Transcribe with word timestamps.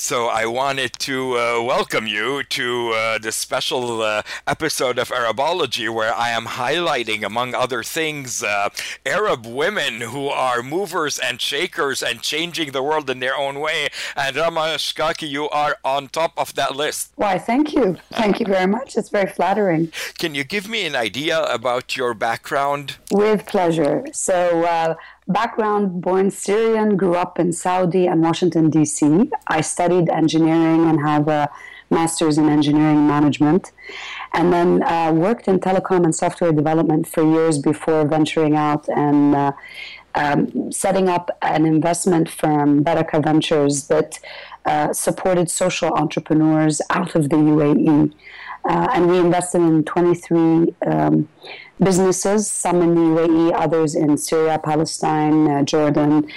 So 0.00 0.28
I 0.28 0.46
wanted 0.46 0.92
to 1.00 1.36
uh, 1.36 1.62
welcome 1.62 2.06
you 2.06 2.44
to 2.44 2.90
uh, 2.90 3.18
this 3.18 3.34
special 3.34 4.00
uh, 4.00 4.22
episode 4.46 4.96
of 4.96 5.10
Arabology 5.10 5.88
where 5.88 6.14
I 6.14 6.30
am 6.30 6.46
highlighting, 6.46 7.24
among 7.24 7.52
other 7.52 7.82
things, 7.82 8.42
uh, 8.42 8.70
Arab 9.04 9.44
women 9.44 10.00
who 10.00 10.28
are 10.28 10.62
movers 10.62 11.18
and 11.18 11.40
shakers 11.40 12.00
and 12.00 12.22
changing 12.22 12.70
the 12.70 12.82
world 12.82 13.10
in 13.10 13.18
their 13.18 13.36
own 13.36 13.58
way. 13.58 13.88
And 14.16 14.36
Rama 14.36 14.76
Chakaki, 14.78 15.28
you 15.28 15.48
are 15.50 15.76
on 15.84 16.08
top 16.08 16.32
of 16.38 16.54
that 16.54 16.76
list. 16.76 17.12
Why, 17.16 17.36
thank 17.36 17.74
you. 17.74 17.98
Thank 18.12 18.38
you 18.38 18.46
very 18.46 18.68
much. 18.68 18.96
It's 18.96 19.10
very 19.10 19.30
flattering. 19.30 19.92
Can 20.16 20.34
you 20.34 20.44
give 20.44 20.68
me 20.68 20.86
an 20.86 20.94
idea 20.94 21.42
about 21.42 21.96
your 21.96 22.14
background? 22.14 22.96
With 23.10 23.46
pleasure. 23.46 24.06
So, 24.12 24.64
uh, 24.64 24.94
background 25.28 26.00
born 26.00 26.30
Syrian, 26.30 26.96
grew 26.96 27.14
up 27.14 27.38
in 27.38 27.52
Saudi 27.52 28.06
and 28.06 28.22
Washington, 28.22 28.70
D.C. 28.70 29.30
I 29.46 29.60
studied 29.60 30.08
engineering 30.08 30.88
and 30.88 31.00
have 31.00 31.28
a 31.28 31.50
master's 31.90 32.38
in 32.38 32.48
engineering 32.48 33.06
management. 33.06 33.72
And 34.34 34.52
then 34.52 34.82
uh, 34.82 35.12
worked 35.12 35.48
in 35.48 35.58
telecom 35.60 36.04
and 36.04 36.14
software 36.14 36.52
development 36.52 37.06
for 37.06 37.22
years 37.22 37.58
before 37.58 38.06
venturing 38.06 38.56
out 38.56 38.88
and 38.88 39.34
uh, 39.34 39.52
um, 40.14 40.72
setting 40.72 41.08
up 41.08 41.30
an 41.42 41.64
investment 41.64 42.28
firm, 42.28 42.82
Baraka 42.82 43.20
Ventures, 43.20 43.86
that 43.88 44.18
uh, 44.64 44.92
supported 44.92 45.50
social 45.50 45.92
entrepreneurs 45.94 46.80
out 46.90 47.14
of 47.14 47.30
the 47.30 47.36
UAE. 47.36 48.12
Uh, 48.64 48.88
and 48.94 49.08
we 49.08 49.18
invested 49.18 49.58
in 49.58 49.84
23 49.84 50.74
um, 50.86 51.28
businesses, 51.82 52.50
some 52.50 52.82
in 52.82 52.94
the 52.94 53.00
UAE, 53.00 53.52
others 53.54 53.94
in 53.94 54.16
Syria, 54.16 54.58
Palestine, 54.58 55.48
uh, 55.48 55.62
Jordan, 55.62 56.28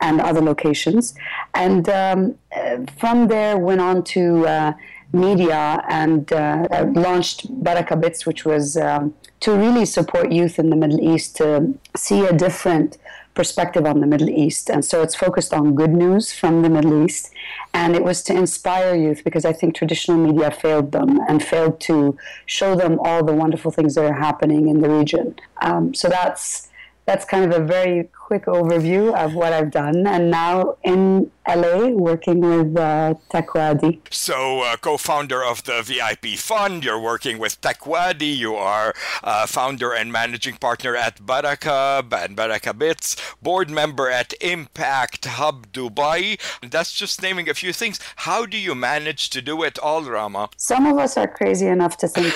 and 0.00 0.20
other 0.20 0.40
locations. 0.40 1.14
And 1.54 1.88
um, 1.88 2.34
uh, 2.54 2.78
from 2.98 3.28
there, 3.28 3.58
went 3.58 3.80
on 3.80 4.04
to 4.04 4.46
uh, 4.46 4.72
media 5.12 5.82
and 5.88 6.32
uh, 6.32 6.66
launched 6.94 7.52
BarakaBits, 7.62 8.26
which 8.26 8.44
was 8.44 8.76
um, 8.76 9.14
to 9.40 9.52
really 9.56 9.84
support 9.84 10.30
youth 10.30 10.58
in 10.58 10.70
the 10.70 10.76
Middle 10.76 11.00
East 11.00 11.36
to 11.36 11.74
see 11.96 12.24
a 12.24 12.32
different 12.32 12.98
perspective 13.34 13.86
on 13.86 14.00
the 14.00 14.06
Middle 14.06 14.28
East. 14.30 14.70
And 14.70 14.84
so 14.84 15.02
it's 15.02 15.14
focused 15.14 15.54
on 15.54 15.74
good 15.74 15.92
news 15.92 16.32
from 16.32 16.62
the 16.62 16.68
Middle 16.68 17.04
East. 17.04 17.32
And 17.72 17.94
it 17.94 18.02
was 18.02 18.22
to 18.24 18.34
inspire 18.34 18.94
youth 18.94 19.22
because 19.24 19.44
I 19.44 19.52
think 19.52 19.74
traditional 19.74 20.18
media 20.18 20.50
failed 20.50 20.92
them 20.92 21.20
and 21.28 21.42
failed 21.42 21.80
to 21.82 22.16
show 22.46 22.74
them 22.74 22.98
all 23.00 23.24
the 23.24 23.32
wonderful 23.34 23.70
things 23.70 23.94
that 23.94 24.04
are 24.04 24.14
happening 24.14 24.68
in 24.68 24.80
the 24.80 24.90
region. 24.90 25.36
Um, 25.62 25.94
so 25.94 26.08
that's 26.08 26.68
that's 27.06 27.24
kind 27.24 27.52
of 27.52 27.60
a 27.60 27.64
very 27.64 28.08
quick 28.30 28.44
overview 28.44 29.12
of 29.16 29.34
what 29.34 29.52
I've 29.52 29.72
done. 29.72 30.06
And 30.06 30.30
now 30.30 30.76
in 30.84 31.32
LA 31.48 31.88
working 31.88 32.40
with 32.40 32.76
uh, 32.76 33.14
Techwadi. 33.32 34.00
So, 34.10 34.60
uh, 34.60 34.76
co 34.76 34.96
founder 34.96 35.42
of 35.42 35.64
the 35.64 35.82
VIP 35.82 36.38
Fund, 36.38 36.84
you're 36.84 37.00
working 37.00 37.38
with 37.38 37.60
Techwadi, 37.60 38.36
you 38.36 38.54
are 38.54 38.94
uh, 39.24 39.46
founder 39.46 39.92
and 39.92 40.12
managing 40.12 40.56
partner 40.56 40.94
at 40.94 41.24
Baraka 41.24 42.04
and 42.12 42.36
BarakaBits, 42.36 43.16
board 43.42 43.68
member 43.68 44.08
at 44.08 44.32
Impact 44.40 45.24
Hub 45.24 45.72
Dubai. 45.72 46.38
That's 46.70 46.92
just 46.92 47.22
naming 47.22 47.48
a 47.48 47.54
few 47.54 47.72
things. 47.72 47.98
How 48.16 48.46
do 48.46 48.56
you 48.56 48.74
manage 48.74 49.30
to 49.30 49.42
do 49.42 49.62
it 49.64 49.78
all, 49.78 50.02
Rama? 50.04 50.50
Some 50.56 50.86
of 50.86 50.98
us 50.98 51.16
are 51.16 51.28
crazy 51.28 51.66
enough 51.66 51.96
to 51.98 52.06
think 52.06 52.32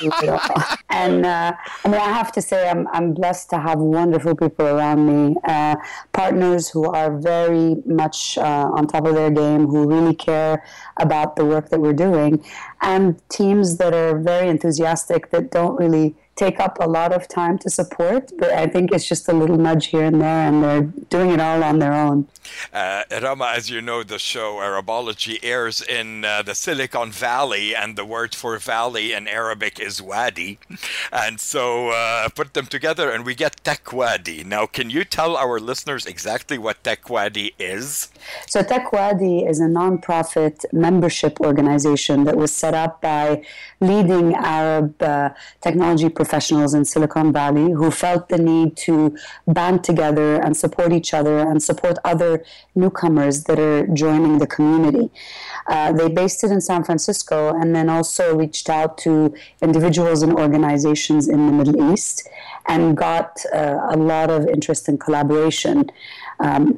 do 0.00 0.10
it 0.22 0.28
all. 0.28 0.62
And 0.90 1.24
uh, 1.24 1.52
I 1.84 1.88
mean, 1.88 2.00
I 2.00 2.12
have 2.12 2.32
to 2.32 2.42
say, 2.42 2.68
I'm, 2.68 2.88
I'm 2.88 3.14
blessed 3.14 3.50
to 3.50 3.58
have 3.58 3.78
wonderful 3.78 4.34
people 4.34 4.66
around 4.66 5.06
me, 5.06 5.36
uh, 5.44 5.76
partners 6.12 6.68
who 6.68 6.84
are 6.84 7.16
very 7.16 7.76
much 7.86 8.38
uh, 8.38 8.70
on 8.72 8.86
top 8.86 9.06
of 9.06 9.14
their 9.14 9.30
game, 9.30 9.66
who 9.66 9.88
really 9.88 10.14
care 10.14 10.64
about 10.98 11.36
the 11.36 11.44
work 11.44 11.70
that 11.70 11.80
we're 11.80 11.92
doing, 11.92 12.44
and 12.80 13.20
teams 13.28 13.76
that 13.78 13.94
are 13.94 14.18
very 14.18 14.48
enthusiastic 14.48 15.30
that 15.30 15.50
don't 15.50 15.78
really 15.78 16.14
take 16.38 16.60
up 16.60 16.78
a 16.80 16.86
lot 16.86 17.12
of 17.12 17.26
time 17.26 17.58
to 17.58 17.68
support, 17.68 18.30
but 18.38 18.50
I 18.50 18.66
think 18.68 18.92
it's 18.92 19.06
just 19.06 19.28
a 19.28 19.32
little 19.32 19.58
nudge 19.58 19.86
here 19.86 20.04
and 20.04 20.20
there, 20.20 20.48
and 20.48 20.62
they're 20.62 20.82
doing 21.10 21.30
it 21.30 21.40
all 21.40 21.62
on 21.64 21.80
their 21.80 21.92
own. 21.92 22.28
Uh, 22.72 23.02
Rama, 23.20 23.52
as 23.54 23.68
you 23.68 23.82
know, 23.82 24.02
the 24.02 24.18
show 24.18 24.62
Arabology 24.62 25.38
airs 25.42 25.82
in 25.82 26.24
uh, 26.24 26.42
the 26.42 26.54
Silicon 26.54 27.10
Valley, 27.10 27.74
and 27.74 27.96
the 27.96 28.04
word 28.04 28.34
for 28.34 28.56
valley 28.58 29.12
in 29.12 29.26
Arabic 29.28 29.78
is 29.80 30.00
wadi. 30.00 30.58
And 31.12 31.40
so 31.40 31.90
uh, 31.90 32.28
put 32.30 32.54
them 32.54 32.66
together, 32.66 33.10
and 33.10 33.26
we 33.26 33.34
get 33.34 33.62
Techwadi. 33.64 34.46
Now, 34.46 34.64
can 34.66 34.88
you 34.90 35.04
tell 35.04 35.36
our 35.36 35.58
listeners 35.58 36.06
exactly 36.06 36.56
what 36.56 36.82
Techwadi 36.84 37.52
is? 37.58 38.08
So, 38.46 38.62
Techwadi 38.62 39.48
is 39.48 39.60
a 39.60 39.66
nonprofit 39.66 40.64
membership 40.72 41.40
organization 41.40 42.24
that 42.24 42.36
was 42.36 42.54
set 42.54 42.74
up 42.74 43.02
by 43.02 43.44
leading 43.80 44.34
Arab 44.34 45.02
uh, 45.02 45.30
technology 45.60 46.08
professionals 46.08 46.27
in 46.32 46.84
Silicon 46.84 47.32
Valley 47.32 47.72
who 47.72 47.90
felt 47.90 48.28
the 48.28 48.38
need 48.38 48.76
to 48.76 49.16
band 49.46 49.84
together 49.84 50.36
and 50.36 50.56
support 50.56 50.92
each 50.92 51.14
other 51.14 51.38
and 51.38 51.62
support 51.62 51.98
other 52.04 52.44
newcomers 52.74 53.44
that 53.44 53.58
are 53.58 53.86
joining 53.88 54.38
the 54.38 54.46
community. 54.46 55.10
Uh, 55.66 55.92
they 55.92 56.08
based 56.08 56.44
it 56.44 56.50
in 56.50 56.60
San 56.60 56.84
Francisco 56.84 57.54
and 57.54 57.74
then 57.74 57.88
also 57.88 58.36
reached 58.36 58.70
out 58.70 58.98
to 58.98 59.34
individuals 59.62 60.22
and 60.22 60.32
organizations 60.32 61.28
in 61.28 61.46
the 61.46 61.52
Middle 61.52 61.92
East 61.92 62.28
and 62.66 62.96
got 62.96 63.44
uh, 63.54 63.78
a 63.90 63.96
lot 63.96 64.30
of 64.30 64.46
interest 64.46 64.88
and 64.88 65.00
collaboration. 65.00 65.90
Um, 66.40 66.74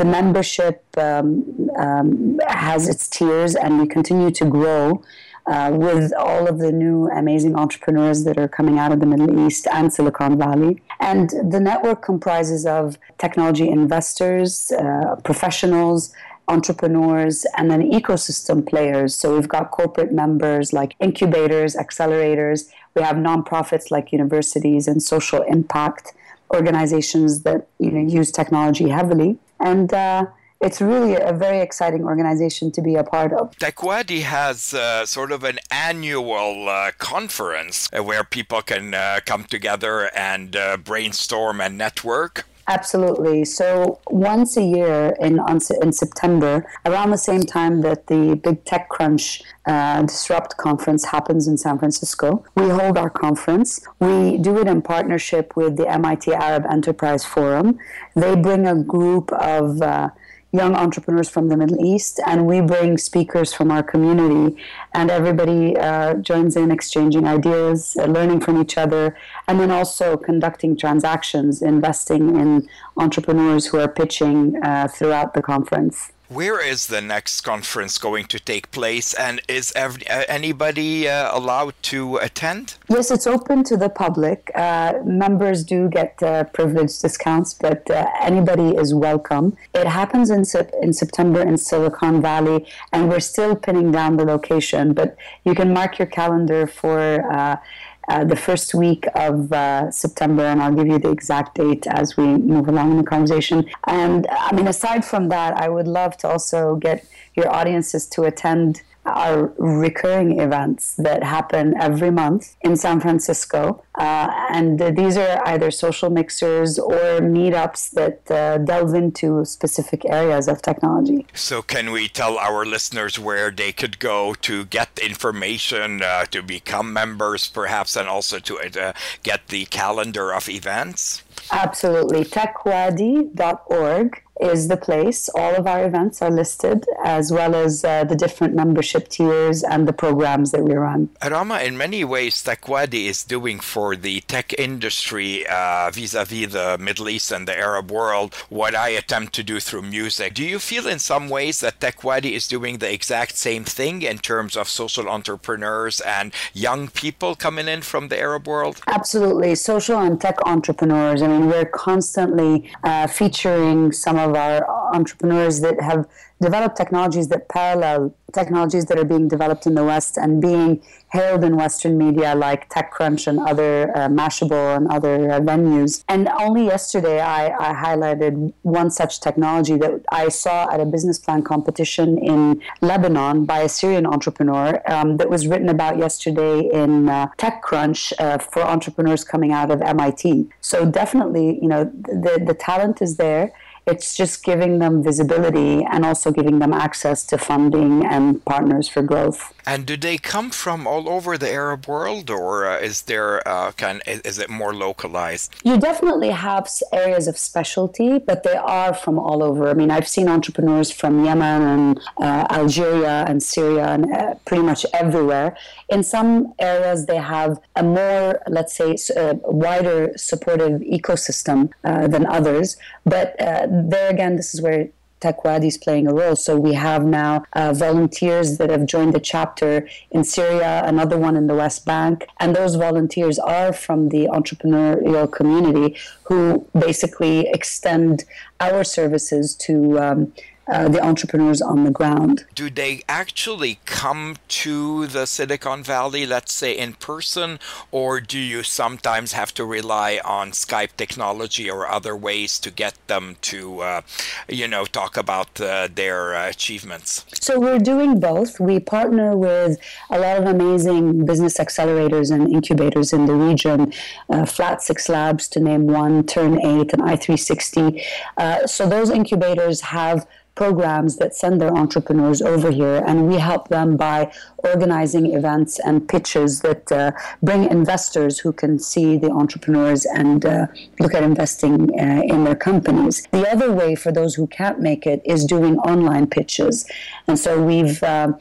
the 0.00 0.04
membership 0.04 0.84
um, 0.96 1.70
um, 1.78 2.40
has 2.48 2.88
its 2.88 3.08
tiers 3.08 3.54
and 3.54 3.80
we 3.80 3.86
continue 3.86 4.30
to 4.32 4.44
grow 4.44 5.02
uh, 5.46 5.70
with 5.74 6.12
all 6.14 6.48
of 6.48 6.58
the 6.58 6.72
new 6.72 7.08
amazing 7.10 7.54
entrepreneurs 7.54 8.24
that 8.24 8.38
are 8.38 8.48
coming 8.48 8.78
out 8.78 8.92
of 8.92 9.00
the 9.00 9.06
Middle 9.06 9.46
East 9.46 9.66
and 9.72 9.92
Silicon 9.92 10.38
Valley. 10.38 10.82
And 11.00 11.30
the 11.50 11.60
network 11.60 12.02
comprises 12.02 12.64
of 12.64 12.98
technology 13.18 13.68
investors, 13.68 14.72
uh, 14.72 15.16
professionals, 15.22 16.12
entrepreneurs, 16.48 17.46
and 17.56 17.70
then 17.70 17.90
ecosystem 17.90 18.66
players. 18.66 19.14
So 19.14 19.34
we've 19.34 19.48
got 19.48 19.70
corporate 19.70 20.12
members 20.12 20.72
like 20.72 20.94
incubators, 21.00 21.74
accelerators. 21.74 22.68
We 22.94 23.02
have 23.02 23.16
nonprofits 23.16 23.90
like 23.90 24.12
universities 24.12 24.86
and 24.86 25.02
social 25.02 25.42
impact 25.42 26.12
organizations 26.52 27.42
that 27.42 27.66
you 27.78 27.90
know 27.90 28.00
use 28.00 28.30
technology 28.30 28.88
heavily. 28.88 29.38
And 29.60 29.92
uh, 29.92 30.26
it's 30.64 30.80
really 30.80 31.14
a 31.14 31.32
very 31.32 31.60
exciting 31.60 32.04
organization 32.04 32.72
to 32.72 32.80
be 32.80 32.94
a 32.94 33.04
part 33.04 33.32
of. 33.32 33.50
Techwadi 33.58 34.22
has 34.22 34.72
uh, 34.72 35.04
sort 35.04 35.30
of 35.30 35.44
an 35.44 35.58
annual 35.70 36.68
uh, 36.68 36.90
conference 36.98 37.88
uh, 37.92 38.02
where 38.02 38.24
people 38.24 38.62
can 38.62 38.94
uh, 38.94 39.20
come 39.26 39.44
together 39.44 40.10
and 40.16 40.56
uh, 40.56 40.78
brainstorm 40.78 41.60
and 41.60 41.76
network. 41.76 42.46
Absolutely. 42.66 43.44
So 43.44 44.00
once 44.08 44.56
a 44.56 44.62
year 44.62 45.14
in 45.20 45.38
on, 45.38 45.60
in 45.82 45.92
September, 45.92 46.64
around 46.86 47.10
the 47.10 47.18
same 47.18 47.42
time 47.42 47.82
that 47.82 48.06
the 48.06 48.40
Big 48.42 48.64
TechCrunch 48.64 49.42
uh, 49.66 50.02
Disrupt 50.02 50.56
conference 50.56 51.04
happens 51.04 51.46
in 51.46 51.58
San 51.58 51.78
Francisco, 51.78 52.42
we 52.56 52.70
hold 52.70 52.96
our 52.96 53.10
conference. 53.10 53.86
We 54.00 54.38
do 54.38 54.58
it 54.58 54.66
in 54.66 54.80
partnership 54.80 55.56
with 55.56 55.76
the 55.76 55.86
MIT 55.90 56.32
Arab 56.32 56.64
Enterprise 56.70 57.22
Forum. 57.22 57.78
They 58.16 58.34
bring 58.34 58.66
a 58.66 58.82
group 58.82 59.30
of 59.32 59.82
uh, 59.82 60.08
young 60.54 60.74
entrepreneurs 60.76 61.28
from 61.28 61.48
the 61.48 61.56
Middle 61.56 61.84
East, 61.84 62.20
and 62.26 62.46
we 62.46 62.60
bring 62.60 62.96
speakers 62.96 63.52
from 63.52 63.72
our 63.72 63.82
community, 63.82 64.56
and 64.92 65.10
everybody 65.10 65.76
uh, 65.76 66.14
joins 66.14 66.56
in 66.56 66.70
exchanging 66.70 67.26
ideas, 67.26 67.96
uh, 67.98 68.04
learning 68.04 68.40
from 68.40 68.62
each 68.62 68.78
other, 68.78 69.16
and 69.48 69.58
then 69.58 69.72
also 69.72 70.16
conducting 70.16 70.76
transactions, 70.76 71.60
investing 71.60 72.36
in 72.36 72.68
entrepreneurs 72.96 73.66
who 73.66 73.80
are 73.80 73.88
pitching 73.88 74.56
uh, 74.62 74.86
throughout 74.86 75.34
the 75.34 75.42
conference. 75.42 76.12
Where 76.28 76.58
is 76.58 76.86
the 76.86 77.02
next 77.02 77.42
conference 77.42 77.98
going 77.98 78.24
to 78.26 78.40
take 78.40 78.70
place, 78.70 79.12
and 79.12 79.42
is 79.46 79.74
every, 79.76 80.08
uh, 80.08 80.24
anybody 80.26 81.06
uh, 81.06 81.36
allowed 81.36 81.74
to 81.82 82.16
attend? 82.16 82.76
Yes, 82.88 83.10
it's 83.10 83.26
open 83.26 83.62
to 83.64 83.76
the 83.76 83.90
public. 83.90 84.50
Uh, 84.54 84.94
members 85.04 85.62
do 85.64 85.90
get 85.90 86.22
uh, 86.22 86.44
privilege 86.44 86.98
discounts, 86.98 87.52
but 87.52 87.90
uh, 87.90 88.06
anybody 88.22 88.70
is 88.70 88.94
welcome. 88.94 89.54
It 89.74 89.86
happens 89.86 90.30
in, 90.30 90.44
in 90.82 90.94
September 90.94 91.42
in 91.42 91.58
Silicon 91.58 92.22
Valley, 92.22 92.66
and 92.94 93.10
we're 93.10 93.20
still 93.20 93.54
pinning 93.54 93.92
down 93.92 94.16
the 94.16 94.24
location, 94.24 94.94
but 94.94 95.18
you 95.44 95.54
can 95.54 95.74
mark 95.74 95.98
your 95.98 96.06
calendar 96.06 96.66
for 96.66 97.60
uh, 98.08 98.24
the 98.24 98.36
first 98.36 98.74
week 98.74 99.06
of 99.14 99.52
uh, 99.52 99.90
September, 99.90 100.44
and 100.44 100.62
I'll 100.62 100.74
give 100.74 100.86
you 100.86 100.98
the 100.98 101.10
exact 101.10 101.56
date 101.56 101.86
as 101.86 102.16
we 102.16 102.24
move 102.24 102.68
along 102.68 102.92
in 102.92 102.96
the 102.98 103.04
conversation. 103.04 103.68
And 103.86 104.26
I 104.30 104.54
mean, 104.54 104.68
aside 104.68 105.04
from 105.04 105.28
that, 105.28 105.56
I 105.56 105.68
would 105.68 105.88
love 105.88 106.16
to 106.18 106.28
also 106.28 106.76
get 106.76 107.06
your 107.34 107.52
audiences 107.52 108.06
to 108.08 108.24
attend 108.24 108.82
are 109.06 109.52
recurring 109.58 110.40
events 110.40 110.94
that 110.96 111.22
happen 111.22 111.74
every 111.80 112.10
month 112.10 112.56
in 112.62 112.76
San 112.76 113.00
Francisco. 113.00 113.82
Uh, 113.96 114.28
and 114.50 114.80
these 114.96 115.16
are 115.16 115.40
either 115.46 115.70
social 115.70 116.10
mixers 116.10 116.78
or 116.78 117.20
meetups 117.20 117.90
that 117.92 118.30
uh, 118.30 118.58
delve 118.58 118.94
into 118.94 119.44
specific 119.44 120.04
areas 120.06 120.48
of 120.48 120.62
technology. 120.62 121.26
So, 121.32 121.62
can 121.62 121.92
we 121.92 122.08
tell 122.08 122.38
our 122.38 122.64
listeners 122.64 123.18
where 123.18 123.50
they 123.50 123.72
could 123.72 123.98
go 123.98 124.34
to 124.34 124.64
get 124.64 124.98
information, 124.98 126.02
uh, 126.02 126.24
to 126.26 126.42
become 126.42 126.92
members, 126.92 127.48
perhaps, 127.48 127.96
and 127.96 128.08
also 128.08 128.38
to 128.40 128.58
uh, 128.58 128.92
get 129.22 129.48
the 129.48 129.66
calendar 129.66 130.32
of 130.32 130.48
events? 130.48 131.22
Absolutely. 131.52 132.24
techwadi.org 132.24 134.23
is 134.40 134.68
the 134.68 134.76
place. 134.76 135.28
All 135.34 135.54
of 135.54 135.66
our 135.66 135.84
events 135.84 136.20
are 136.20 136.30
listed, 136.30 136.86
as 137.04 137.30
well 137.30 137.54
as 137.54 137.84
uh, 137.84 138.04
the 138.04 138.16
different 138.16 138.54
membership 138.54 139.08
tiers 139.08 139.62
and 139.62 139.86
the 139.86 139.92
programs 139.92 140.50
that 140.52 140.62
we 140.62 140.74
run. 140.74 141.08
Rama, 141.22 141.60
in 141.60 141.76
many 141.76 142.04
ways, 142.04 142.42
TechWadi 142.42 143.06
is 143.06 143.24
doing 143.24 143.60
for 143.60 143.96
the 143.96 144.20
tech 144.22 144.52
industry 144.58 145.44
vis 145.92 146.14
a 146.14 146.24
vis 146.24 146.52
the 146.52 146.76
Middle 146.80 147.08
East 147.08 147.32
and 147.32 147.46
the 147.48 147.56
Arab 147.56 147.90
world 147.90 148.34
what 148.48 148.74
I 148.74 148.88
attempt 148.88 149.32
to 149.34 149.42
do 149.42 149.60
through 149.60 149.82
music. 149.82 150.34
Do 150.34 150.44
you 150.44 150.58
feel 150.58 150.86
in 150.86 150.98
some 150.98 151.28
ways 151.28 151.60
that 151.60 151.80
TechWadi 151.80 152.32
is 152.32 152.48
doing 152.48 152.78
the 152.78 152.92
exact 152.92 153.36
same 153.36 153.64
thing 153.64 154.02
in 154.02 154.18
terms 154.18 154.56
of 154.56 154.68
social 154.68 155.08
entrepreneurs 155.08 156.00
and 156.00 156.32
young 156.52 156.88
people 156.88 157.34
coming 157.34 157.68
in 157.68 157.82
from 157.82 158.08
the 158.08 158.18
Arab 158.18 158.46
world? 158.46 158.80
Absolutely. 158.86 159.54
Social 159.54 159.98
and 159.98 160.20
tech 160.20 160.36
entrepreneurs. 160.46 161.22
I 161.22 161.28
mean, 161.28 161.46
we're 161.46 161.64
constantly 161.64 162.70
uh, 162.82 163.06
featuring 163.06 163.92
some 163.92 164.18
of 164.18 164.23
our 164.30 164.66
entrepreneurs 164.94 165.60
that 165.60 165.80
have 165.80 166.08
developed 166.40 166.76
technologies 166.76 167.28
that 167.28 167.48
parallel 167.48 168.14
technologies 168.32 168.84
that 168.86 168.98
are 168.98 169.04
being 169.04 169.28
developed 169.28 169.66
in 169.66 169.74
the 169.74 169.84
West 169.84 170.18
and 170.18 170.42
being 170.42 170.82
hailed 171.12 171.44
in 171.44 171.56
Western 171.56 171.96
media 171.96 172.34
like 172.34 172.68
TechCrunch 172.68 173.28
and 173.28 173.38
other 173.38 173.96
uh, 173.96 174.08
Mashable 174.08 174.76
and 174.76 174.88
other 174.88 175.30
uh, 175.30 175.40
venues. 175.40 176.02
And 176.08 176.28
only 176.40 176.64
yesterday, 176.64 177.20
I, 177.20 177.46
I, 177.66 177.72
highlighted 177.72 178.52
one 178.62 178.90
such 178.90 179.20
technology 179.20 179.76
that 179.76 180.04
I 180.10 180.28
saw 180.28 180.68
at 180.72 180.80
a 180.80 180.84
business 180.84 181.18
plan 181.18 181.42
competition 181.42 182.18
in 182.18 182.60
Lebanon 182.80 183.44
by 183.44 183.60
a 183.60 183.68
Syrian 183.68 184.06
entrepreneur 184.06 184.82
um, 184.90 185.18
that 185.18 185.30
was 185.30 185.46
written 185.46 185.68
about 185.68 185.96
yesterday 185.98 186.68
in 186.82 187.08
uh, 187.08 187.28
TechCrunch 187.38 188.12
uh, 188.18 188.38
for 188.38 188.62
entrepreneurs 188.62 189.22
coming 189.22 189.52
out 189.52 189.70
of 189.70 189.80
MIT. 189.80 190.48
So 190.60 190.84
definitely, 190.84 191.60
you 191.62 191.68
know, 191.68 191.84
the 191.84 192.42
the 192.44 192.54
talent 192.54 193.00
is 193.00 193.16
there 193.16 193.52
it's 193.86 194.14
just 194.14 194.44
giving 194.44 194.78
them 194.78 195.02
visibility 195.02 195.84
and 195.84 196.04
also 196.04 196.30
giving 196.30 196.58
them 196.58 196.72
access 196.72 197.24
to 197.26 197.38
funding 197.38 198.04
and 198.06 198.44
partners 198.44 198.88
for 198.88 199.02
growth. 199.02 199.52
And 199.66 199.86
do 199.86 199.96
they 199.96 200.18
come 200.18 200.50
from 200.50 200.86
all 200.86 201.08
over 201.08 201.38
the 201.38 201.50
Arab 201.50 201.86
world, 201.86 202.28
or 202.28 202.66
uh, 202.66 202.78
is 202.78 203.02
there 203.02 203.46
uh, 203.48 203.72
kind 203.72 204.02
is 204.06 204.38
it 204.38 204.50
more 204.50 204.74
localized? 204.74 205.54
You 205.64 205.78
definitely 205.78 206.30
have 206.30 206.68
areas 206.92 207.26
of 207.28 207.38
specialty, 207.38 208.18
but 208.18 208.42
they 208.42 208.56
are 208.56 208.92
from 208.92 209.18
all 209.18 209.42
over. 209.42 209.70
I 209.70 209.74
mean, 209.74 209.90
I've 209.90 210.08
seen 210.08 210.28
entrepreneurs 210.28 210.90
from 210.90 211.24
Yemen 211.24 211.62
and 211.62 212.00
uh, 212.20 212.46
Algeria 212.50 213.24
and 213.26 213.42
Syria 213.42 213.86
and 213.86 214.12
uh, 214.12 214.34
pretty 214.44 214.62
much 214.62 214.84
everywhere. 214.92 215.56
In 215.88 216.02
some 216.02 216.52
areas, 216.58 217.06
they 217.06 217.16
have 217.16 217.58
a 217.76 217.82
more, 217.82 218.40
let's 218.48 218.74
say, 218.74 218.96
uh, 219.16 219.34
wider 219.44 220.12
supportive 220.16 220.82
ecosystem 220.82 221.70
uh, 221.84 222.06
than 222.06 222.26
others. 222.26 222.76
But 223.06 223.34
there 223.74 224.10
again, 224.10 224.36
this 224.36 224.54
is 224.54 224.60
where 224.60 224.88
TechWadi 225.20 225.66
is 225.66 225.78
playing 225.78 226.06
a 226.06 226.14
role. 226.14 226.36
So 226.36 226.58
we 226.58 226.74
have 226.74 227.04
now 227.04 227.44
uh, 227.54 227.72
volunteers 227.72 228.58
that 228.58 228.68
have 228.70 228.84
joined 228.86 229.14
the 229.14 229.20
chapter 229.20 229.88
in 230.10 230.22
Syria, 230.22 230.82
another 230.84 231.16
one 231.18 231.34
in 231.34 231.46
the 231.46 231.54
West 231.54 231.86
Bank, 231.86 232.26
and 232.40 232.54
those 232.54 232.74
volunteers 232.74 233.38
are 233.38 233.72
from 233.72 234.10
the 234.10 234.26
entrepreneurial 234.26 235.30
community 235.30 235.96
who 236.24 236.66
basically 236.78 237.48
extend 237.48 238.24
our 238.60 238.84
services 238.84 239.54
to. 239.66 239.98
Um, 239.98 240.32
uh, 240.66 240.88
the 240.88 241.02
entrepreneurs 241.04 241.60
on 241.60 241.84
the 241.84 241.90
ground. 241.90 242.44
Do 242.54 242.70
they 242.70 243.02
actually 243.08 243.78
come 243.84 244.36
to 244.48 245.06
the 245.06 245.26
Silicon 245.26 245.82
Valley, 245.82 246.26
let's 246.26 246.52
say 246.52 246.72
in 246.76 246.94
person, 246.94 247.58
or 247.90 248.20
do 248.20 248.38
you 248.38 248.62
sometimes 248.62 249.32
have 249.32 249.52
to 249.54 249.64
rely 249.64 250.20
on 250.24 250.52
Skype 250.52 250.96
technology 250.96 251.70
or 251.70 251.86
other 251.86 252.16
ways 252.16 252.58
to 252.60 252.70
get 252.70 252.94
them 253.06 253.36
to, 253.42 253.80
uh, 253.80 254.00
you 254.48 254.66
know, 254.68 254.84
talk 254.84 255.16
about 255.16 255.60
uh, 255.60 255.88
their 255.94 256.34
uh, 256.34 256.48
achievements? 256.48 257.24
So 257.34 257.60
we're 257.60 257.78
doing 257.78 258.20
both. 258.20 258.58
We 258.60 258.80
partner 258.80 259.36
with 259.36 259.78
a 260.10 260.18
lot 260.18 260.38
of 260.38 260.46
amazing 260.46 261.26
business 261.26 261.58
accelerators 261.58 262.30
and 262.30 262.50
incubators 262.50 263.12
in 263.12 263.26
the 263.26 263.34
region, 263.34 263.92
uh, 264.30 264.44
Flat6Labs 264.44 265.48
to 265.50 265.60
name 265.60 265.86
one, 265.86 266.24
Turn 266.26 266.60
Eight, 266.60 266.92
and 266.92 267.02
i360. 267.02 268.02
Uh, 268.36 268.66
so 268.66 268.88
those 268.88 269.10
incubators 269.10 269.80
have 269.80 270.26
programs 270.54 271.16
that 271.16 271.34
send 271.34 271.60
their 271.60 271.74
entrepreneurs 271.74 272.40
over 272.40 272.70
here, 272.70 273.02
and 273.06 273.28
we 273.28 273.36
help 273.38 273.68
them 273.68 273.96
by 273.96 274.32
organizing 274.58 275.34
events 275.34 275.78
and 275.80 276.08
pitches 276.08 276.60
that 276.60 276.90
uh, 276.92 277.10
bring 277.42 277.64
investors 277.64 278.38
who 278.38 278.52
can 278.52 278.78
see 278.78 279.16
the 279.16 279.30
entrepreneurs 279.30 280.06
and 280.06 280.46
uh, 280.46 280.66
look 281.00 281.14
at 281.14 281.22
investing 281.22 281.90
uh, 281.98 282.22
in 282.24 282.44
their 282.44 282.54
companies. 282.54 283.26
The 283.32 283.48
other 283.50 283.72
way 283.72 283.94
for 283.94 284.12
those 284.12 284.34
who 284.34 284.46
can't 284.46 284.80
make 284.80 285.06
it 285.06 285.20
is 285.24 285.44
doing 285.44 285.78
online 285.78 286.26
pitches, 286.26 286.86
and 287.26 287.38
so 287.38 287.62
we've 287.62 288.02
uh, 288.02 288.32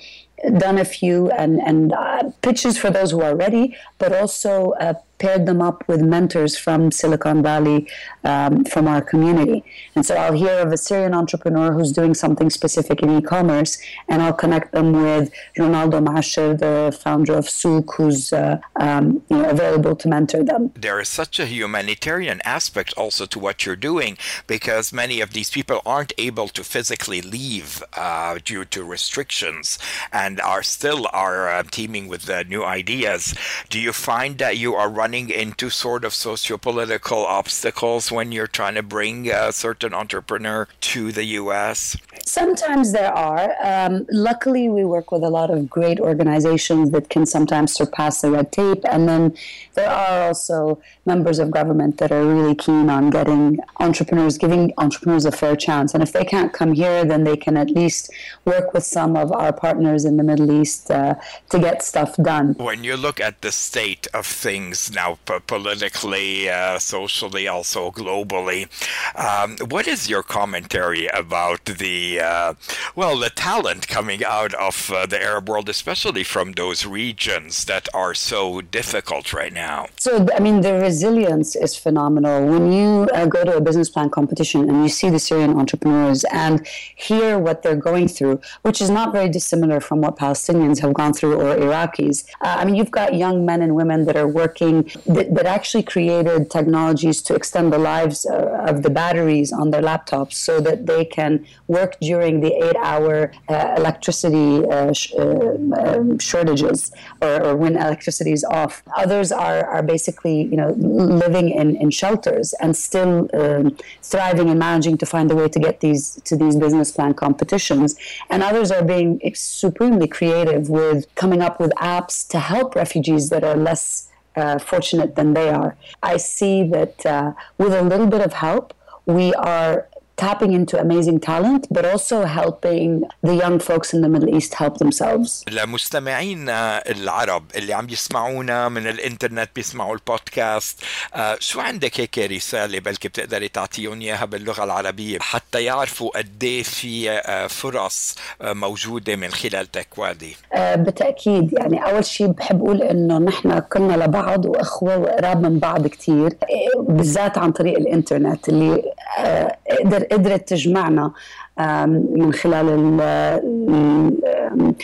done 0.57 0.77
a 0.77 0.85
few 0.85 1.31
and, 1.31 1.61
and 1.61 1.93
uh, 1.93 2.29
pitches 2.41 2.77
for 2.77 2.89
those 2.89 3.11
who 3.11 3.21
are 3.21 3.35
ready, 3.35 3.75
but 3.97 4.13
also 4.13 4.71
uh, 4.73 4.93
paired 5.23 5.45
them 5.45 5.61
up 5.69 5.79
with 5.87 6.01
mentors 6.15 6.53
from 6.57 6.91
Silicon 6.91 7.41
Valley, 7.41 7.79
um, 8.25 8.65
from 8.65 8.89
our 8.93 9.01
community. 9.11 9.63
And 9.95 10.05
so 10.07 10.13
I'll 10.15 10.39
hear 10.43 10.55
of 10.65 10.69
a 10.77 10.79
Syrian 10.87 11.13
entrepreneur 11.13 11.71
who's 11.75 11.93
doing 11.99 12.13
something 12.13 12.49
specific 12.49 12.97
in 13.03 13.09
e-commerce, 13.17 13.71
and 14.09 14.21
I'll 14.21 14.39
connect 14.43 14.73
them 14.77 14.87
with 15.05 15.25
Ronaldo 15.57 15.97
Mouchawar, 16.07 16.59
the 16.65 16.75
founder 17.05 17.35
of 17.41 17.45
Souq, 17.59 17.85
who's 17.95 18.33
uh, 18.33 18.59
um, 18.87 19.05
you 19.29 19.37
know, 19.37 19.49
available 19.55 19.95
to 20.01 20.07
mentor 20.15 20.43
them. 20.43 20.61
There 20.87 20.99
is 20.99 21.09
such 21.21 21.39
a 21.39 21.45
humanitarian 21.45 22.39
aspect 22.57 22.93
also 22.97 23.25
to 23.33 23.39
what 23.45 23.65
you're 23.65 23.83
doing 23.91 24.17
because 24.55 24.85
many 25.03 25.21
of 25.21 25.29
these 25.37 25.49
people 25.57 25.79
aren't 25.85 26.13
able 26.17 26.47
to 26.57 26.63
physically 26.75 27.21
leave 27.21 27.69
uh, 27.93 28.39
due 28.43 28.65
to 28.73 28.83
restrictions 28.83 29.79
and 30.11 30.41
are 30.41 30.63
still 30.63 31.01
are 31.13 31.47
uh, 31.47 31.63
teaming 31.77 32.05
with 32.09 32.23
new 32.53 32.63
ideas. 32.79 33.35
Do 33.69 33.79
you 33.79 33.93
find 33.93 34.37
that 34.43 34.57
you 34.57 34.75
are 34.81 34.89
running 34.89 35.12
into 35.13 35.69
sort 35.69 36.03
of 36.03 36.13
socio-political 36.13 37.25
obstacles 37.25 38.11
when 38.11 38.31
you're 38.31 38.47
trying 38.47 38.75
to 38.75 38.83
bring 38.83 39.29
a 39.29 39.51
certain 39.51 39.93
entrepreneur 39.93 40.67
to 40.81 41.11
the 41.11 41.23
U.S.? 41.41 41.95
Sometimes 42.25 42.91
there 42.91 43.13
are. 43.13 43.53
Um, 43.61 44.05
luckily, 44.09 44.69
we 44.69 44.85
work 44.85 45.11
with 45.11 45.23
a 45.23 45.29
lot 45.29 45.51
of 45.51 45.69
great 45.69 45.99
organizations 45.99 46.91
that 46.91 47.09
can 47.09 47.25
sometimes 47.25 47.73
surpass 47.73 48.21
the 48.21 48.31
red 48.31 48.51
tape. 48.51 48.83
And 48.89 49.07
then 49.07 49.37
there 49.75 49.89
are 49.89 50.27
also 50.27 50.81
members 51.05 51.39
of 51.39 51.51
government 51.51 51.97
that 51.97 52.11
are 52.11 52.25
really 52.25 52.55
keen 52.55 52.89
on 52.89 53.09
getting 53.09 53.59
entrepreneurs, 53.79 54.37
giving 54.37 54.73
entrepreneurs 54.77 55.25
a 55.25 55.31
fair 55.31 55.55
chance. 55.55 55.93
And 55.93 56.01
if 56.01 56.13
they 56.13 56.23
can't 56.23 56.53
come 56.53 56.73
here, 56.73 57.05
then 57.05 57.23
they 57.23 57.37
can 57.37 57.57
at 57.57 57.69
least 57.69 58.11
work 58.45 58.73
with 58.73 58.83
some 58.83 59.15
of 59.17 59.31
our 59.31 59.51
partners 59.51 60.05
in 60.05 60.17
the 60.17 60.23
Middle 60.23 60.51
East 60.51 60.89
uh, 60.89 61.15
to 61.49 61.59
get 61.59 61.83
stuff 61.83 62.15
done. 62.17 62.53
When 62.53 62.83
you 62.83 62.95
look 62.95 63.19
at 63.19 63.41
the 63.41 63.51
state 63.51 64.07
of 64.13 64.25
things 64.25 64.91
now 64.91 65.02
politically, 65.47 66.49
uh, 66.49 66.79
socially, 66.79 67.47
also 67.47 67.91
globally. 67.91 68.67
Um, 69.15 69.57
what 69.69 69.87
is 69.87 70.09
your 70.09 70.23
commentary 70.23 71.07
about 71.07 71.65
the 71.65 72.19
uh, 72.19 72.53
well, 72.95 73.17
the 73.17 73.29
talent 73.29 73.87
coming 73.87 74.23
out 74.23 74.53
of 74.55 74.91
uh, 74.91 75.05
the 75.05 75.21
Arab 75.21 75.49
world, 75.49 75.69
especially 75.69 76.23
from 76.23 76.53
those 76.53 76.85
regions 76.85 77.65
that 77.65 77.87
are 77.93 78.13
so 78.13 78.61
difficult 78.61 79.33
right 79.33 79.53
now? 79.53 79.87
So, 79.97 80.27
I 80.35 80.39
mean, 80.39 80.61
the 80.61 80.73
resilience 80.73 81.55
is 81.55 81.75
phenomenal. 81.75 82.45
When 82.47 82.71
you 82.71 83.07
uh, 83.13 83.25
go 83.25 83.43
to 83.43 83.57
a 83.57 83.61
business 83.61 83.89
plan 83.89 84.09
competition 84.09 84.69
and 84.69 84.83
you 84.83 84.89
see 84.89 85.09
the 85.09 85.19
Syrian 85.19 85.57
entrepreneurs 85.57 86.23
and 86.25 86.65
hear 86.95 87.39
what 87.39 87.63
they're 87.63 87.75
going 87.75 88.07
through, 88.07 88.41
which 88.61 88.81
is 88.81 88.89
not 88.89 89.11
very 89.11 89.29
dissimilar 89.29 89.79
from 89.79 90.01
what 90.01 90.15
Palestinians 90.17 90.79
have 90.79 90.93
gone 90.93 91.13
through 91.13 91.39
or 91.39 91.55
Iraqis. 91.55 92.25
Uh, 92.41 92.55
I 92.59 92.65
mean, 92.65 92.75
you've 92.75 92.91
got 92.91 93.15
young 93.15 93.45
men 93.45 93.61
and 93.61 93.75
women 93.75 94.05
that 94.05 94.15
are 94.15 94.27
working 94.27 94.82
that, 95.05 95.33
that 95.35 95.45
actually 95.45 95.83
created 95.83 96.49
technologies 96.49 97.21
to 97.23 97.35
extend 97.35 97.71
the 97.71 97.77
lives 97.77 98.25
uh, 98.25 98.65
of 98.67 98.83
the 98.83 98.89
batteries 98.89 99.51
on 99.51 99.71
their 99.71 99.81
laptops 99.81 100.33
so 100.33 100.59
that 100.59 100.85
they 100.85 101.05
can 101.05 101.45
work 101.67 101.97
during 101.99 102.41
the 102.41 102.53
eight-hour 102.65 103.31
uh, 103.49 103.73
electricity 103.77 104.65
uh, 104.67 104.93
sh- 104.93 105.13
um, 105.17 106.17
shortages 106.19 106.91
or, 107.21 107.43
or, 107.43 107.55
when 107.55 107.75
electricity 107.75 108.31
is 108.31 108.43
off. 108.43 108.83
Others 108.97 109.31
are, 109.31 109.65
are 109.65 109.83
basically, 109.83 110.43
you 110.43 110.57
know, 110.57 110.71
living 110.77 111.49
in, 111.49 111.75
in 111.77 111.89
shelters 111.89 112.53
and 112.61 112.75
still 112.75 113.29
um, 113.33 113.75
thriving 114.01 114.49
and 114.49 114.59
managing 114.59 114.97
to 114.97 115.05
find 115.05 115.31
a 115.31 115.35
way 115.35 115.47
to 115.49 115.59
get 115.59 115.79
these 115.79 116.21
to 116.25 116.35
these 116.35 116.55
business 116.55 116.91
plan 116.91 117.13
competitions. 117.13 117.95
And 118.29 118.43
others 118.43 118.71
are 118.71 118.83
being 118.83 119.19
supremely 119.35 120.07
creative 120.07 120.69
with 120.69 121.13
coming 121.15 121.41
up 121.41 121.59
with 121.59 121.71
apps 121.71 122.27
to 122.29 122.39
help 122.39 122.75
refugees 122.75 123.29
that 123.29 123.43
are 123.43 123.55
less 123.55 124.09
uh, 124.35 124.59
fortunate 124.59 125.15
than 125.15 125.33
they 125.33 125.49
are. 125.49 125.75
I 126.01 126.17
see 126.17 126.63
that 126.69 127.05
uh, 127.05 127.33
with 127.57 127.73
a 127.73 127.81
little 127.81 128.07
bit 128.07 128.21
of 128.21 128.33
help, 128.33 128.73
we 129.05 129.33
are 129.33 129.87
tapping 130.25 130.51
into 130.59 130.75
amazing 130.87 131.19
talent 131.29 131.61
but 131.75 131.83
also 131.93 132.17
helping 132.39 132.89
the 133.27 133.35
young 133.43 133.57
folks 133.69 133.87
in 133.95 133.99
the 134.05 134.11
Middle 134.13 134.31
East 134.37 134.51
help 134.61 134.73
themselves. 134.83 135.43
لمستمعينا 135.51 136.89
العرب 136.91 137.43
اللي 137.55 137.73
عم 137.73 137.89
يسمعونا 137.89 138.69
من 138.69 138.87
الإنترنت 138.87 139.49
بيسمعوا 139.55 139.93
البودكاست. 139.93 140.79
آه 141.15 141.37
شو 141.39 141.59
عندك 141.59 141.99
هيك 141.99 142.19
رسالة 142.19 142.79
بلكي 142.79 143.07
بتقدري 143.07 143.47
تعطيهم 143.47 144.01
إياها 144.01 144.25
باللغة 144.25 144.63
العربية 144.63 145.19
حتى 145.19 145.63
يعرفوا 145.63 146.17
قد 146.17 146.61
في 146.63 147.11
آه 147.11 147.47
فرص 147.47 148.15
آه 148.41 148.53
موجودة 148.53 149.15
من 149.15 149.31
خلال 149.31 149.71
تكوادي؟ 149.71 150.35
آه 150.53 150.75
بالتأكيد. 150.75 151.53
يعني 151.53 151.85
أول 151.85 152.05
شيء 152.05 152.27
بحب 152.27 152.63
أقول 152.63 152.81
إنه 152.81 153.17
نحن 153.17 153.59
كنا 153.59 154.03
لبعض 154.03 154.45
وأخوة 154.45 154.97
وقراب 154.97 155.41
من 155.41 155.59
بعض 155.59 155.87
كثير 155.87 156.37
بالذات 156.79 157.37
عن 157.37 157.51
طريق 157.51 157.77
الإنترنت 157.77 158.49
اللي 158.49 158.83
آه 159.19 159.57
قدر 159.83 160.03
قدرت 160.03 160.53
تجمعنا. 160.53 161.13
من 161.57 162.33
خلال 162.33 162.99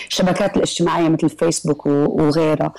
الشبكات 0.07 0.57
الاجتماعية 0.57 1.09
مثل 1.09 1.29
فيسبوك 1.29 1.85
وغيرها. 1.85 2.73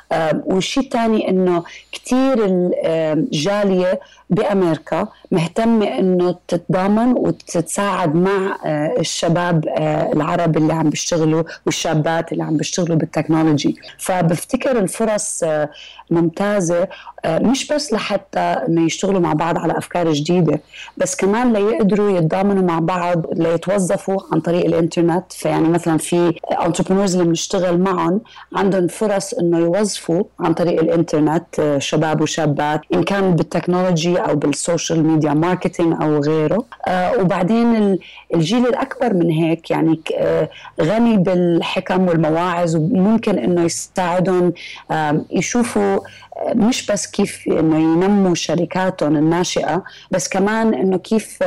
والشيء 0.44 0.85
الثاني 0.85 1.28
إنه 1.28 1.62
كثير 1.92 2.37
الجالية 2.47 4.00
بأمريكا 4.30 5.09
مهتمة 5.32 5.87
إنه 5.99 6.35
تتضامن 6.49 7.12
وتتساعد 7.12 8.14
مع 8.14 8.56
الشباب 8.99 9.64
العرب 10.14 10.56
اللي 10.56 10.73
عم 10.73 10.90
بيشتغلوا 10.90 11.42
والشابات 11.66 12.32
اللي 12.32 12.44
عم 12.44 12.56
بيشتغلوا 12.56 12.97
بالتكنولوجي. 12.97 13.76
فبفتكر 13.99 14.78
الفرص 14.78 15.44
ممتازة 16.11 16.88
مش 17.26 17.73
بس 17.73 17.92
لحتى 17.92 18.38
إنه 18.40 18.87
يشتغلوا 18.87 19.20
مع 19.20 19.32
بعض 19.32 19.59
على 19.59 19.78
أفكار 19.78 20.12
جديدة 20.12 20.61
بس 20.97 21.16
كمان 21.16 21.52
ليقدروا 21.52 22.18
يتضامنوا 22.18 22.62
مع 22.62 22.78
بعض 22.78 23.26
ليتوظفوا 23.32 23.79
عن 24.32 24.40
طريق 24.40 24.64
الإنترنت. 24.66 25.32
فيعني 25.32 25.68
مثلا 25.68 25.99
في 25.99 26.32
انتربرنورز 26.66 27.12
اللي 27.14 27.26
بنشتغل 27.28 27.78
معهم 27.78 28.20
عندهم 28.56 28.87
فرص 28.88 29.34
إنه 29.34 29.58
يوظفوا 29.58 30.22
عن 30.40 30.54
طريق 30.54 30.80
الإنترنت 30.80 31.76
شباب 31.78 32.20
وشابات 32.20 32.80
إن 32.94 33.02
كان 33.02 33.37
بالتكنولوجي 33.37 34.16
أو 34.18 34.37
بالسوشيال 34.37 35.06
ميديا 35.06 35.34
ماركتينج 35.34 36.02
أو 36.02 36.20
غيره. 36.20 36.64
آه 36.88 37.16
وبعدين 37.20 37.99
الجيل 38.34 38.66
الأكبر 38.66 39.14
من 39.14 39.30
هيك 39.30 39.70
يعني 39.70 40.00
آه 40.16 40.49
غني 40.80 41.16
بالحكم 41.16 42.08
والمواعظ 42.08 42.76
وممكن 42.76 43.38
إنه 43.38 43.62
يساعدهم 43.62 44.52
آه 44.90 45.20
يشوفوا 45.30 45.99
مش 46.54 46.87
بس 46.90 47.06
كيف 47.06 47.44
إنه 47.49 47.78
ينموا 47.78 48.34
شركاتهم 48.34 49.16
الناشئة 49.16 49.82
بس 50.10 50.28
كمان 50.28 50.75
إنه 50.75 50.96
كيف 50.99 51.38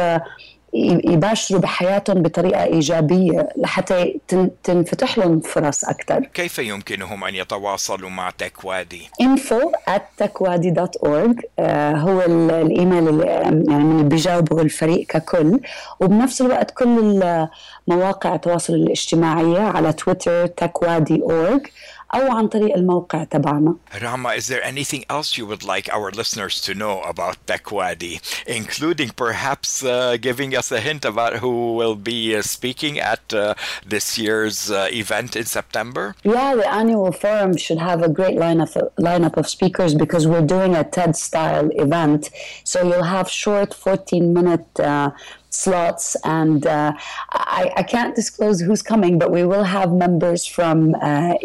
يباشروا 1.06 1.62
بحياتهم 1.62 2.22
بطريقة 2.22 2.64
إيجابية 2.64 3.50
لحتى 3.58 4.20
تنفتح 4.64 5.18
لهم 5.18 5.40
فرص 5.40 5.84
أكثر 5.84 6.20
كيف 6.34 6.60
يمكنهم 6.60 7.24
أن 7.24 7.36
يتواصلوا 7.36 8.10
مع 8.10 8.30
تكوادي؟ 8.30 9.02
info 9.24 9.72
at 9.90 10.24
tekwadi.org 10.24 11.42
آه 11.60 11.92
هو 11.96 12.22
الإيميل 12.22 13.08
اللي 13.10 13.26
يعني 13.68 14.04
بيجاوبه 14.04 14.62
الفريق 14.62 15.06
ككل. 15.08 15.60
وبنفس 16.00 16.42
الوقت 16.42 16.72
كل 16.72 17.24
مواقع 17.88 18.36
التواصل 18.36 18.74
الاجتماعية 18.74 19.60
على 19.60 19.94
تويتر 19.94 20.48
tekwadi.org 20.48 21.70
أو 22.14 22.32
عن 22.38 22.48
طريق 22.48 22.76
الموقع 22.76 23.24
تبعنا 23.24 23.76
Rama, 24.02 24.30
is 24.30 24.48
there 24.48 24.64
anything 24.64 25.04
else 25.10 25.38
you 25.38 25.46
would 25.46 25.64
like 25.64 25.88
our 25.94 26.12
listeners 26.12 26.62
to 26.62 26.74
know 26.74 27.02
about 27.02 27.36
TechWadi, 27.46 28.14
including 28.48 29.10
perhaps 29.26 29.84
uh, 29.84 30.18
giving 30.28 30.56
us 30.56 30.72
a 30.72 30.80
hint 30.80 31.04
about 31.06 31.34
who 31.44 31.76
will 31.80 31.96
be 31.96 32.36
uh, 32.36 32.42
speaking 32.42 33.00
at 33.00 33.24
uh, 33.34 33.54
this 33.94 34.18
year's 34.18 34.72
uh, 34.72 34.88
event 34.92 35.36
in 35.36 35.46
September? 35.46 36.16
Yeah, 36.24 36.56
the 36.56 36.68
annual 36.82 37.12
forum 37.12 37.58
should 37.58 37.82
have 37.90 38.00
a 38.10 38.12
great 38.20 38.38
lineup 38.46 38.74
lineup 39.10 39.36
of 39.42 39.46
speakers 39.48 39.92
because 40.04 40.24
we're 40.32 40.50
doing 40.56 40.72
a 40.76 40.84
TED-style 40.96 41.70
event. 41.86 42.22
So 42.64 42.78
you'll 42.88 43.12
have 43.18 43.28
short 43.30 43.70
14-minute 43.72 44.80
slots 45.54 46.16
and 46.24 46.66
uh, 46.66 46.94
I, 47.32 47.72
I, 47.78 47.84
can't 47.84 48.16
disclose 48.16 48.60
who's 48.62 48.82
coming 48.82 49.20
but 49.20 49.32
we 49.32 49.44
will 49.44 49.64
have 49.64 49.92
members 49.92 50.46
from 50.46 50.96
uh, 50.96 51.36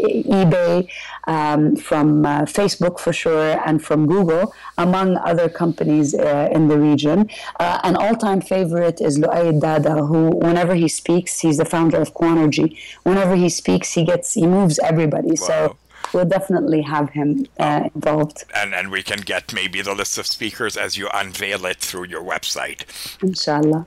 ebay 0.40 0.88
um, 1.26 1.76
from 1.76 2.24
uh, 2.24 2.42
facebook 2.42 2.98
for 2.98 3.12
sure 3.12 3.60
and 3.66 3.84
from 3.84 4.06
google 4.06 4.54
among 4.78 5.16
other 5.18 5.48
companies 5.48 6.14
in 6.14 6.68
the 6.68 6.78
region. 6.78 7.28
An 7.58 7.96
all-time 7.96 8.40
favorite 8.40 9.00
is 9.00 9.18
Louay 9.18 9.52
Eldada 9.52 10.06
who 10.06 10.30
whenever 10.36 10.74
he 10.74 10.88
speaks 10.88 11.40
he's 11.40 11.58
the 11.58 11.64
founder 11.64 12.00
of 12.00 12.14
Quanergy. 12.14 12.76
Whenever 13.02 13.34
he 13.36 13.48
speaks 13.48 13.92
he 13.92 14.04
gets 14.04 14.34
he 14.34 14.46
moves 14.46 14.78
everybody. 14.78 15.30
Wow. 15.30 15.48
so 15.48 15.76
we'll 16.12 16.24
definitely 16.24 16.82
have 16.82 17.10
him 17.10 17.46
uh, 17.58 17.88
involved. 17.94 18.44
And 18.54 18.74
and 18.74 18.90
we 18.90 19.02
can 19.02 19.20
get 19.20 19.52
maybe 19.52 19.82
the 19.82 19.94
list 19.94 20.18
of 20.18 20.26
speakers 20.26 20.76
as 20.76 20.96
you 20.96 21.08
unveil 21.12 21.64
it 21.66 21.78
through 21.78 22.06
your 22.06 22.22
website. 22.22 22.84
Inshallah. 23.22 23.86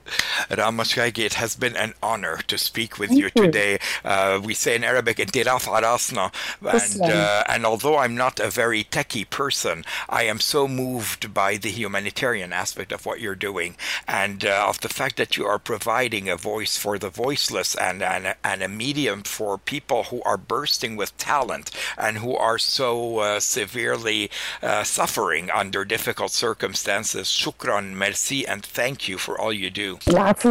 Rama 0.56 0.82
Chakaki, 0.84 1.24
it 1.24 1.34
has 1.34 1.56
been 1.56 1.76
an 1.76 1.94
honor 2.02 2.38
to 2.46 2.58
speak 2.58 2.98
with 2.98 3.10
you, 3.10 3.24
you, 3.24 3.30
today. 3.30 3.78
Uh, 4.04 4.40
we 4.42 4.54
say 4.54 4.74
in 4.74 4.84
Arabic, 4.84 5.16
"Intiraf 5.18 5.66
arasna," 5.66 6.32
and 6.62 7.02
uh, 7.02 7.44
and 7.48 7.66
although 7.66 7.98
I'm 7.98 8.14
not 8.14 8.40
a 8.40 8.50
very 8.50 8.84
techie 8.84 9.28
person, 9.28 9.84
I 10.08 10.24
am 10.24 10.40
so 10.40 10.68
moved 10.68 11.32
by 11.34 11.56
the 11.56 11.70
humanitarian 11.70 12.52
aspect 12.52 12.92
of 12.92 13.06
what 13.06 13.20
you're 13.20 13.34
doing 13.34 13.76
and 14.06 14.44
uh, 14.44 14.66
of 14.68 14.80
the 14.80 14.88
fact 14.88 15.16
that 15.16 15.36
you 15.36 15.46
are 15.46 15.58
providing 15.58 16.28
a 16.28 16.36
voice 16.36 16.76
for 16.76 16.98
the 16.98 17.10
voiceless 17.10 17.74
and 17.74 18.02
and, 18.02 18.34
and 18.42 18.62
a 18.62 18.68
medium 18.68 19.22
for 19.22 19.58
people 19.58 20.04
who 20.04 20.22
are 20.22 20.36
bursting 20.36 20.96
with 20.96 21.16
talent 21.18 21.70
and 21.96 22.11
and 22.12 22.20
who 22.20 22.36
are 22.36 22.58
so 22.58 23.18
uh, 23.18 23.40
severely 23.40 24.30
uh, 24.62 24.84
suffering 24.84 25.50
under 25.50 25.82
difficult 25.96 26.30
circumstances. 26.30 27.26
Shukran, 27.28 27.86
merci, 28.04 28.46
and 28.46 28.60
thank 28.80 29.08
you 29.08 29.16
for 29.16 29.34
all 29.40 29.52
you 29.52 29.70
do. 29.70 29.88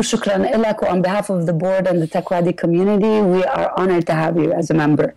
Shukran. 0.09 0.41
On 0.89 1.01
behalf 1.01 1.29
of 1.29 1.45
the 1.45 1.53
board 1.53 1.85
and 1.85 2.01
the 2.01 2.07
TechWadi 2.07 2.57
community, 2.57 3.15
we 3.35 3.43
are 3.43 3.71
honored 3.79 4.07
to 4.07 4.15
have 4.23 4.35
you 4.37 4.51
as 4.59 4.71
a 4.71 4.73
member. 4.73 5.07